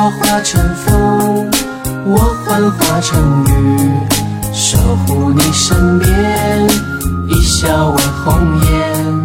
[0.00, 1.50] 若化成风，
[2.06, 2.16] 我
[2.46, 3.92] 幻化成雨，
[4.50, 6.66] 守护你身边，
[7.28, 8.32] 一笑为红
[8.64, 9.24] 颜。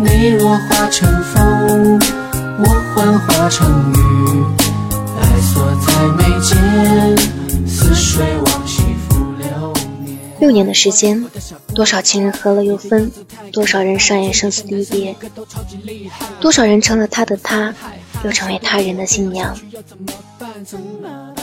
[0.00, 2.00] 你若化成风，
[2.60, 2.64] 我
[2.94, 4.42] 幻化成雨，
[5.20, 10.16] 爱锁在眉间，似水往昔浮流年。
[10.40, 11.26] 六年的时间，
[11.74, 13.12] 多少情人合了又分，
[13.52, 15.14] 多少人上演生死离别，
[16.40, 17.74] 多少人成了他的他，
[18.24, 19.56] 又成为他人的新娘。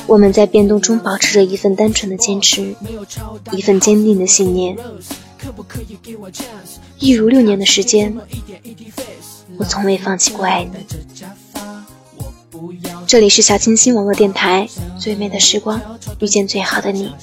[0.08, 2.76] 我们在变动中保持着一份单纯的坚持，
[3.52, 4.78] 一份坚定的信念。
[7.00, 8.16] 一如六年的时间，
[9.58, 10.72] 我从未放弃过爱你。
[13.06, 14.68] 这里是小清新网络电台，
[14.98, 15.80] 最美的时光
[16.20, 17.14] 遇见最好的你。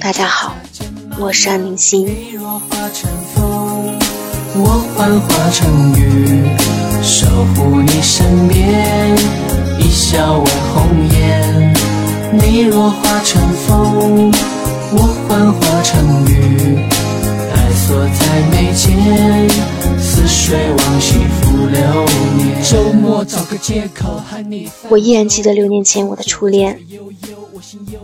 [0.00, 0.56] 大家好，
[1.18, 2.08] 我是安明星。
[12.88, 14.32] 你若化成风，
[14.92, 16.78] 我幻化成雨，
[17.52, 19.46] 爱锁在眉间，
[20.00, 21.78] 似水往昔浮流
[22.38, 22.62] 年。
[22.62, 26.80] 周末找个借口和你我依然记得六年前我的初恋，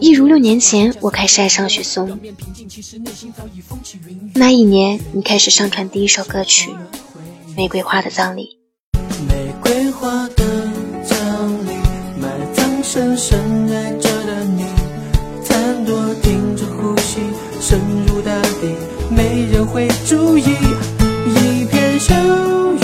[0.00, 2.20] 一如六年前我开始爱上许嵩。
[4.34, 6.70] 那一年，你开始上传第一首歌曲
[7.56, 8.58] 《玫瑰花的葬礼》。
[9.27, 10.44] 玫瑰花的
[11.02, 11.18] 葬
[11.64, 11.70] 礼，
[12.20, 13.64] 埋葬深深
[20.06, 20.44] 注意。
[21.27, 22.14] 一片小
[22.74, 22.78] 雨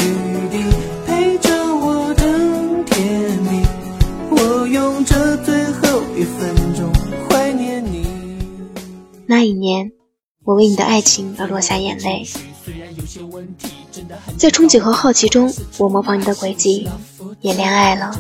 [0.50, 0.64] 滴，
[1.06, 3.62] 陪着我等天明。
[4.30, 6.90] 我用这最后一分钟
[7.28, 8.06] 怀念你。
[9.27, 9.92] 那一年，
[10.44, 12.27] 我为你的爱情而落下眼泪。
[14.38, 16.88] 在憧憬和好奇中，我模仿你的轨迹，
[17.42, 18.18] 也恋爱了。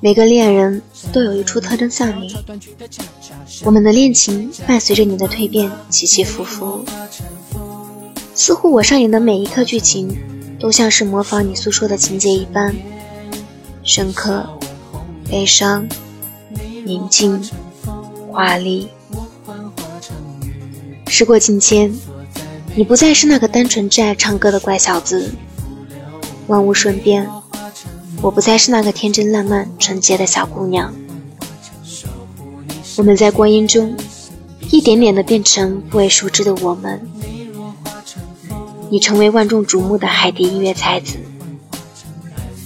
[0.00, 0.80] 每个恋人
[1.12, 2.34] 都有一处特征像你，
[3.62, 6.84] 我们的恋情伴随着你的蜕变起起伏伏，
[8.34, 10.16] 似乎我上演的每一刻剧情
[10.58, 12.74] 都像是模仿你诉说的情节一般，
[13.82, 14.44] 深刻、
[15.30, 15.86] 悲伤、
[16.84, 17.42] 宁静、
[18.32, 18.88] 华丽。
[21.06, 21.94] 时过境迁，
[22.74, 25.32] 你不再是那个单纯挚爱唱歌的乖小子，
[26.48, 27.28] 万物瞬变。
[28.20, 30.92] 我不再是那个天真烂漫、纯洁的小姑娘。
[32.96, 33.96] 我们在光阴中，
[34.70, 37.00] 一点点的变成不为熟知的我们。
[38.90, 41.16] 你成为万众瞩目的海底音乐才子，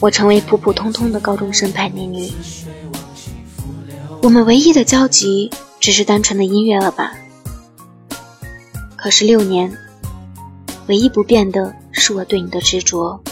[0.01, 2.31] 我成为普普通通的高中生叛逆女。
[4.23, 5.51] 我们唯一的交集，
[5.81, 7.15] 只是单纯的音乐了吧？
[8.97, 9.77] 可是六年，
[10.89, 13.23] 唯一不变的是我对你的执着，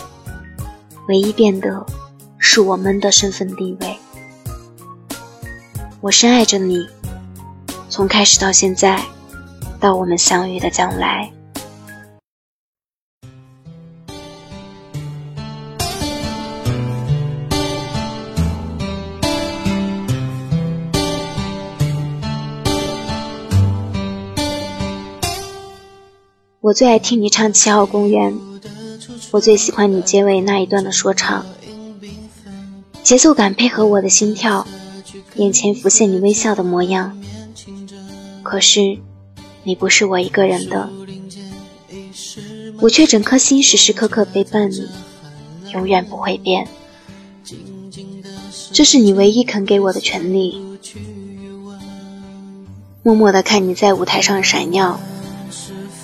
[1.08, 1.84] 唯一变的。
[2.38, 3.96] 是我们的身份地位。
[6.06, 6.86] 我深爱着你，
[7.90, 9.02] 从开始到现在，
[9.80, 11.32] 到我们相遇的将来。
[26.60, 28.32] 我最爱听你唱《七号公园》，
[29.32, 31.44] 我最喜欢你结尾那一段的说唱。
[33.02, 34.64] 节奏感配合我的心跳，
[35.36, 37.16] 眼前浮现你微笑的模样。
[38.42, 38.98] 可是，
[39.64, 40.88] 你不是我一个人的，
[42.80, 44.88] 我却整颗心时时刻刻陪伴你，
[45.72, 46.68] 永远不会变。
[48.72, 50.62] 这是你唯一肯给我的权利。
[53.02, 55.00] 默默的看你在舞台上闪耀，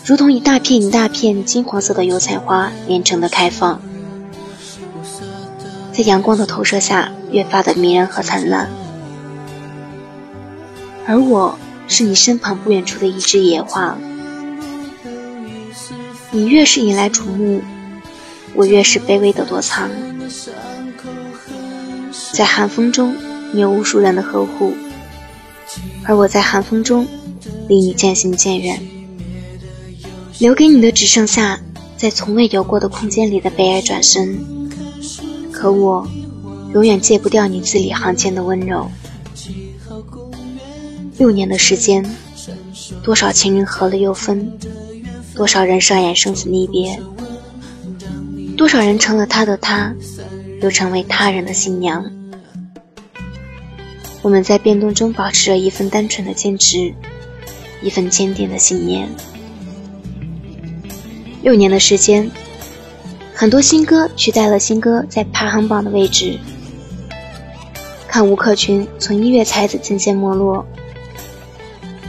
[0.04, 3.80] 如同一大片一大片金黄色的油菜花连成的开放。
[5.92, 8.70] 在阳光的投射下，越发的迷人和灿烂。
[11.06, 11.58] 而我
[11.88, 13.96] 是你身旁不远处的一枝野花，
[16.30, 17.60] 你越是引来瞩目，
[18.54, 19.90] 我越是卑微的躲藏。
[22.32, 23.14] 在寒风中，
[23.52, 24.74] 你有无数人的呵护，
[26.04, 27.06] 而我在寒风中，
[27.68, 28.80] 离你渐行渐远。
[30.38, 31.60] 留给你的只剩下，
[31.96, 34.38] 在从未有过的空间里的悲哀转身。
[35.52, 36.08] 可我
[36.72, 38.90] 永远戒不掉你字里行间的温柔。
[41.22, 42.04] 六年的时间，
[43.00, 44.58] 多少情人合了又分，
[45.36, 47.00] 多少人上演生死离别，
[48.56, 49.94] 多少人成了他的他，
[50.60, 52.10] 又成为他人的新娘。
[54.20, 56.92] 我们在变动中保持着一份单纯的坚持，
[57.82, 59.08] 一份坚定的信念。
[61.40, 62.28] 六年的时间。
[63.32, 66.40] 很多新歌取代了新歌在排行榜的位置，
[68.08, 70.66] 看吴克群从音乐才子渐渐没落，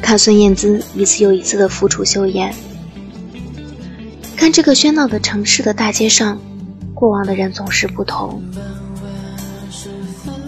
[0.04, 2.54] 看孙燕姿一次又一次的复出秀颜，
[4.36, 6.40] 看这个喧闹的城市的大街上，
[6.94, 8.44] 过往的人总是不同。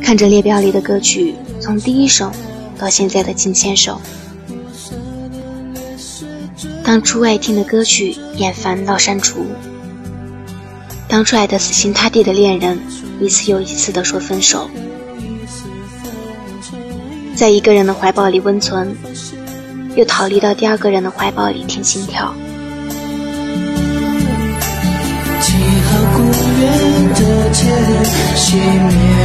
[0.04, 2.30] 看着列表里的歌曲，从第一首
[2.78, 4.00] 到现在的近千首，
[6.84, 9.46] 当初爱听的歌曲厌烦到删除，
[11.08, 12.78] 当初爱的死心塌地的恋人
[13.22, 14.70] 一次又一次的说分手，
[17.36, 18.96] 在一个人的怀抱里温存，
[19.96, 22.34] 又逃离到第二个人的怀抱里听心跳。
[27.16, 27.22] 的
[27.52, 27.70] 节点
[28.36, 28.62] 熄灭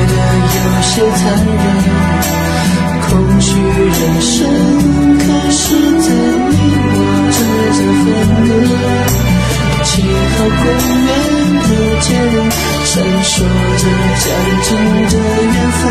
[0.06, 0.12] 的
[0.54, 1.58] 有些残忍，
[3.08, 4.30] 空虚人生
[5.18, 5.58] 开始
[6.00, 6.06] 在
[6.48, 6.52] 你
[6.92, 6.96] 我
[7.32, 7.38] 之
[7.74, 8.06] 间分
[8.46, 8.48] 割。
[9.82, 10.62] 七号公
[11.06, 11.08] 园
[11.62, 11.68] 的
[12.00, 12.36] 街灯
[12.84, 12.90] 闪
[13.24, 13.32] 烁
[13.78, 13.82] 着
[14.20, 14.24] 战
[14.62, 14.68] 争
[15.08, 15.82] 的缘分，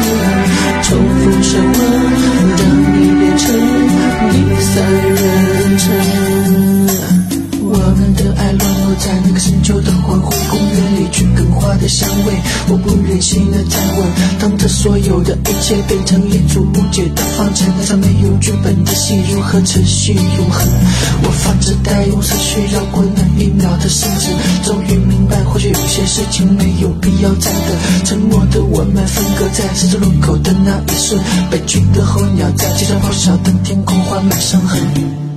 [14.81, 20.65] 所有的一切变成一出不解的方程，那场没有剧本的戏如何持续永恒？
[21.21, 24.33] 我发自呆用思绪绕过那一秒的时针，
[24.63, 28.05] 终于明白，或许有些事情没有必要再等。
[28.05, 31.19] 沉默的我们分隔在十字路口的那一瞬，
[31.51, 35.28] 悲剧的候鸟在街上咆哮，等天空画满伤痕。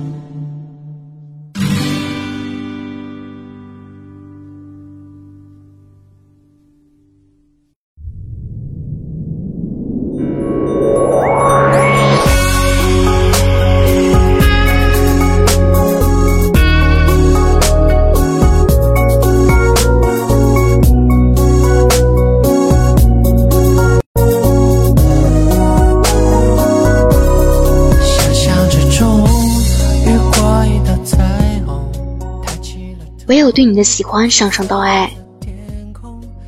[33.33, 35.11] 唯有对你的喜欢上升到爱，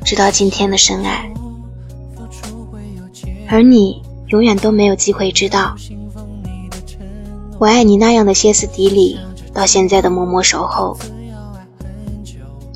[0.04, 1.28] 直到今天的深爱，
[3.48, 5.74] 而你永远都没有机会知道，
[7.58, 9.18] 我爱你那样的歇斯底里，
[9.52, 10.96] 到现在的默默守候。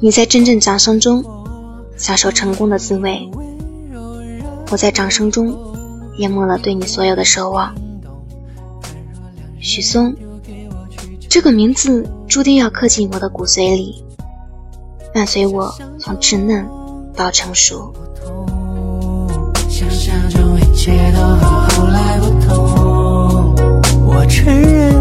[0.01, 1.25] 你在阵阵掌声中
[1.97, 3.31] 享受成功的滋味，
[4.73, 5.57] 我在掌声中
[6.17, 7.73] 淹没了对你所有的奢望。
[9.61, 10.17] 许嵩。
[11.31, 14.05] 这个名字注定要刻进我的骨髓里，
[15.15, 16.69] 伴随我从稚嫩
[17.15, 17.94] 到成熟。
[19.69, 23.55] 想象中一切都和后来不同，
[24.05, 24.93] 我承认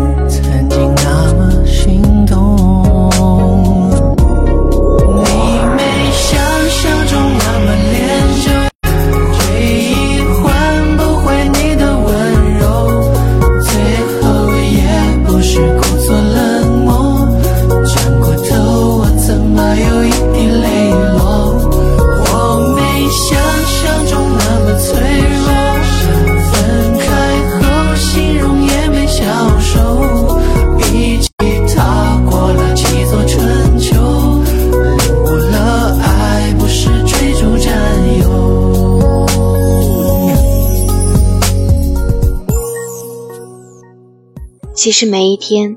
[44.82, 45.76] 其实每一天，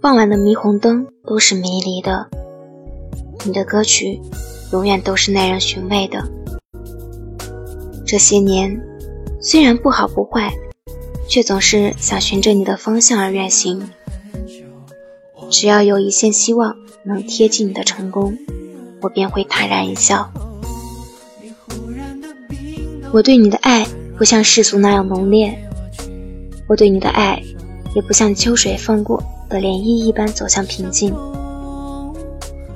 [0.00, 2.28] 傍晚的霓虹灯都是迷离的。
[3.44, 4.20] 你的歌曲，
[4.72, 6.28] 永远都是耐人寻味的。
[8.04, 8.82] 这些年，
[9.40, 10.52] 虽然不好不坏，
[11.28, 13.88] 却总是想循着你的方向而远行。
[15.48, 16.74] 只要有一线希望
[17.04, 18.36] 能贴近你的成功，
[19.02, 20.28] 我便会坦然一笑。
[23.12, 23.86] 我对你的爱
[24.18, 25.56] 不像世俗那样浓烈，
[26.68, 27.40] 我对你的爱。
[27.94, 31.14] 也不像秋水放过的涟漪一般走向平静。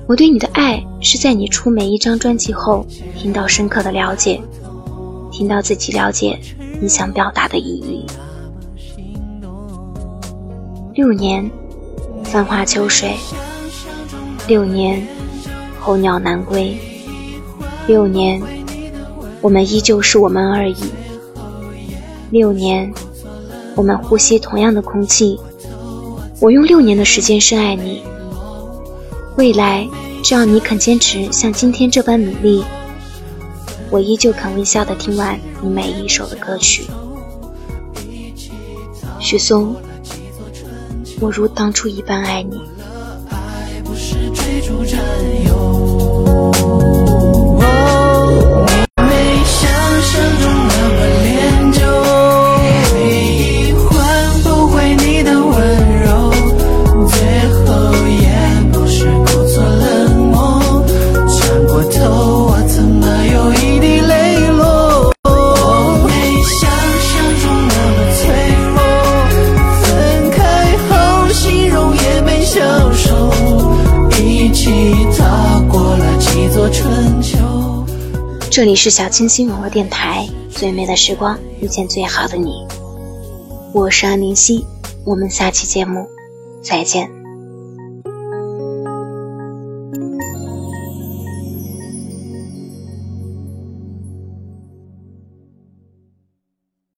[0.06, 4.40] 我对你的爱是在你出每一张专辑后，听到深刻的了解，
[5.30, 6.38] 听到自己了解
[6.80, 8.06] 你想表达的意义。
[10.94, 11.50] 六年，
[12.24, 13.10] 繁花秋水；
[14.46, 15.06] 六年，
[15.78, 16.74] 候鸟南归；
[17.86, 18.40] 六年，
[19.42, 20.76] 我们依旧是我们而已。
[22.30, 22.92] 六年。
[23.78, 25.38] 我们呼吸同样的空气，
[26.40, 28.02] 我用六年的时间深爱你。
[29.36, 29.86] 未来，
[30.20, 32.64] 只要你肯坚持像今天这般努力，
[33.88, 36.88] 我依旧肯微笑的听完你每一首的歌曲。
[39.20, 39.76] 许嵩，
[41.20, 42.60] 我如当初一般爱你。
[43.80, 46.17] 你没想象中那么
[78.50, 82.66] 这里是小清新网络电台，最美的时光遇见最好的你，
[83.74, 84.64] 我是安宁熙，
[85.04, 86.06] 我们下期节目
[86.62, 87.17] 再见。